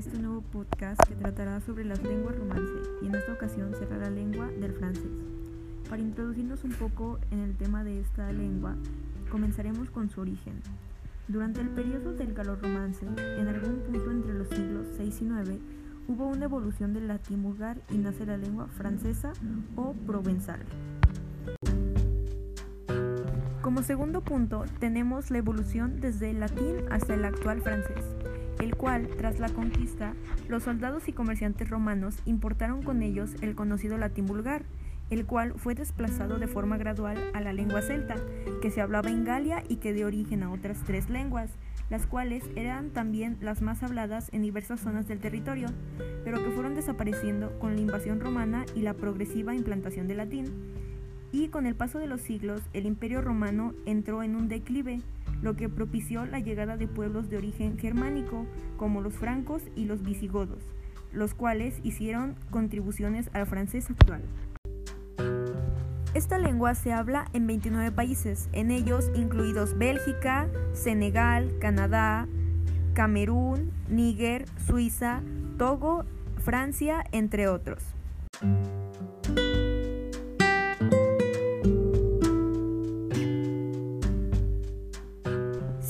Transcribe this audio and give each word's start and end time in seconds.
este 0.00 0.18
nuevo 0.18 0.40
podcast 0.40 0.98
que 1.06 1.14
tratará 1.14 1.60
sobre 1.60 1.84
las 1.84 2.02
lenguas 2.02 2.34
romance 2.34 2.72
y 3.02 3.06
en 3.06 3.14
esta 3.14 3.34
ocasión 3.34 3.74
será 3.78 3.98
la 3.98 4.08
lengua 4.08 4.46
del 4.46 4.72
francés. 4.72 5.12
Para 5.90 6.00
introducirnos 6.00 6.64
un 6.64 6.70
poco 6.70 7.18
en 7.30 7.40
el 7.40 7.54
tema 7.54 7.84
de 7.84 8.00
esta 8.00 8.32
lengua, 8.32 8.76
comenzaremos 9.30 9.90
con 9.90 10.08
su 10.08 10.22
origen. 10.22 10.54
Durante 11.28 11.60
el 11.60 11.68
periodo 11.68 12.14
del 12.14 12.34
romance, 12.34 13.04
en 13.04 13.46
algún 13.46 13.80
punto 13.80 14.10
entre 14.10 14.32
los 14.32 14.48
siglos 14.48 14.86
6 14.96 15.20
y 15.20 15.24
9, 15.26 15.58
hubo 16.08 16.28
una 16.28 16.46
evolución 16.46 16.94
del 16.94 17.06
latín 17.06 17.42
vulgar 17.42 17.76
y 17.90 17.98
nace 17.98 18.24
la 18.24 18.38
lengua 18.38 18.68
francesa 18.68 19.34
o 19.76 19.92
provenzal. 20.06 20.60
Como 23.60 23.82
segundo 23.82 24.22
punto, 24.22 24.64
tenemos 24.78 25.30
la 25.30 25.38
evolución 25.38 26.00
desde 26.00 26.30
el 26.30 26.40
latín 26.40 26.86
hasta 26.90 27.12
el 27.12 27.26
actual 27.26 27.60
francés, 27.60 28.02
el 28.60 28.76
cual, 28.76 29.08
tras 29.16 29.40
la 29.40 29.48
conquista, 29.48 30.14
los 30.48 30.64
soldados 30.64 31.08
y 31.08 31.12
comerciantes 31.12 31.68
romanos 31.68 32.16
importaron 32.26 32.82
con 32.82 33.02
ellos 33.02 33.34
el 33.40 33.54
conocido 33.54 33.96
latín 33.96 34.26
vulgar, 34.26 34.64
el 35.08 35.26
cual 35.26 35.54
fue 35.56 35.74
desplazado 35.74 36.38
de 36.38 36.46
forma 36.46 36.76
gradual 36.76 37.18
a 37.32 37.40
la 37.40 37.52
lengua 37.52 37.82
celta, 37.82 38.16
que 38.60 38.70
se 38.70 38.80
hablaba 38.80 39.10
en 39.10 39.24
Galia 39.24 39.64
y 39.68 39.76
que 39.76 39.92
dio 39.92 40.06
origen 40.06 40.42
a 40.42 40.52
otras 40.52 40.78
tres 40.84 41.08
lenguas, 41.08 41.50
las 41.88 42.06
cuales 42.06 42.44
eran 42.54 42.90
también 42.90 43.36
las 43.40 43.62
más 43.62 43.82
habladas 43.82 44.28
en 44.32 44.42
diversas 44.42 44.80
zonas 44.80 45.08
del 45.08 45.18
territorio, 45.18 45.68
pero 46.22 46.42
que 46.42 46.50
fueron 46.50 46.74
desapareciendo 46.74 47.58
con 47.58 47.74
la 47.74 47.80
invasión 47.80 48.20
romana 48.20 48.64
y 48.76 48.82
la 48.82 48.94
progresiva 48.94 49.54
implantación 49.54 50.06
del 50.06 50.18
latín. 50.18 50.46
Y 51.32 51.48
con 51.48 51.66
el 51.66 51.74
paso 51.74 51.98
de 51.98 52.06
los 52.06 52.20
siglos 52.20 52.60
el 52.72 52.86
imperio 52.86 53.22
romano 53.22 53.74
entró 53.86 54.22
en 54.22 54.36
un 54.36 54.48
declive, 54.48 55.00
lo 55.42 55.56
que 55.56 55.68
propició 55.68 56.24
la 56.26 56.38
llegada 56.38 56.76
de 56.76 56.86
pueblos 56.86 57.30
de 57.30 57.36
origen 57.36 57.78
germánico 57.78 58.46
como 58.76 59.00
los 59.00 59.14
francos 59.14 59.62
y 59.76 59.84
los 59.84 60.02
visigodos, 60.02 60.62
los 61.12 61.34
cuales 61.34 61.80
hicieron 61.82 62.34
contribuciones 62.50 63.30
al 63.32 63.46
francés 63.46 63.90
actual. 63.90 64.22
Esta 66.12 66.38
lengua 66.38 66.74
se 66.74 66.92
habla 66.92 67.28
en 67.32 67.46
29 67.46 67.92
países, 67.92 68.48
en 68.52 68.72
ellos 68.72 69.10
incluidos 69.14 69.78
Bélgica, 69.78 70.48
Senegal, 70.72 71.52
Canadá, 71.60 72.26
Camerún, 72.94 73.70
Níger, 73.88 74.46
Suiza, 74.66 75.20
Togo, 75.56 76.04
Francia, 76.38 77.04
entre 77.12 77.46
otros. 77.46 77.82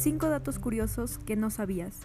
Cinco 0.00 0.28
datos 0.28 0.60
curiosos 0.60 1.18
que 1.18 1.34
no 1.34 1.50
sabías. 1.50 2.02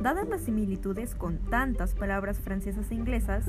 Dadas 0.02 0.28
las 0.28 0.42
similitudes 0.42 1.14
con 1.14 1.38
tantas 1.38 1.94
palabras 1.94 2.40
francesas 2.40 2.90
e 2.90 2.96
inglesas, 2.96 3.46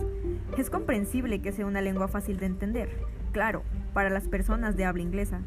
es 0.59 0.69
comprensible 0.69 1.41
que 1.41 1.53
sea 1.53 1.65
una 1.65 1.81
lengua 1.81 2.09
fácil 2.09 2.39
de 2.39 2.47
entender, 2.47 2.91
claro, 3.33 3.63
para 3.95 4.11
las 4.11 4.29
personas 4.29 4.77
de 4.77 4.85
habla 4.85 5.03
inglesa. 5.03 5.41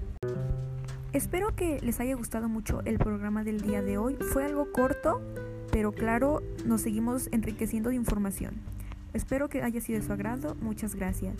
Espero 1.13 1.55
que 1.55 1.79
les 1.81 1.99
haya 1.99 2.15
gustado 2.15 2.49
mucho 2.49 2.81
el 2.85 2.97
programa 2.97 3.43
del 3.43 3.61
día 3.61 3.83
de 3.83 3.99
hoy. 3.99 4.15
Fue 4.15 4.45
algo 4.45 4.71
corto, 4.71 5.21
pero 5.71 5.91
claro, 5.91 6.41
nos 6.65 6.81
seguimos 6.81 7.29
enriqueciendo 7.31 7.89
de 7.89 7.97
información. 7.97 8.55
Espero 9.13 9.47
que 9.47 9.61
haya 9.61 9.79
sido 9.79 9.99
de 9.99 10.05
su 10.05 10.13
agrado. 10.13 10.55
Muchas 10.61 10.95
gracias. 10.95 11.35